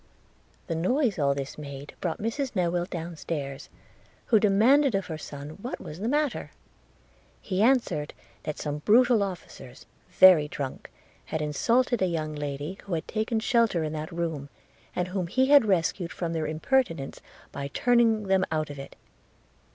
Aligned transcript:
The 0.65 0.73
noise 0.73 1.19
all 1.19 1.35
this 1.35 1.59
made 1.59 1.93
brought 2.01 2.17
Mrs 2.17 2.53
Newill 2.53 2.89
down 2.89 3.15
stairs, 3.15 3.69
who 4.25 4.39
demanded 4.39 4.95
of 4.95 5.05
her 5.05 5.17
son 5.19 5.51
what 5.61 5.79
was 5.79 5.99
the 5.99 6.07
matter? 6.07 6.49
He 7.39 7.61
answered, 7.61 8.15
that 8.41 8.57
some 8.57 8.79
brutal 8.79 9.21
officers, 9.21 9.85
very 10.09 10.47
drunk, 10.47 10.89
had 11.25 11.39
insulted 11.39 12.01
a 12.01 12.07
young 12.07 12.33
lady 12.33 12.79
who 12.85 12.95
had 12.95 13.07
taken 13.07 13.39
shelter 13.39 13.83
in 13.83 13.93
that 13.93 14.11
room, 14.11 14.49
and 14.95 15.09
whom 15.09 15.27
he 15.27 15.49
had 15.49 15.65
rescued 15.65 16.11
from 16.11 16.33
their 16.33 16.47
impertinence 16.47 17.21
by 17.51 17.67
turning 17.67 18.23
them 18.23 18.43
out 18.51 18.71
of 18.71 18.79
it. 18.79 18.95